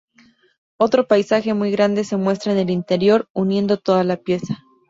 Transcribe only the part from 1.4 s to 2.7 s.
muy grande se muestra en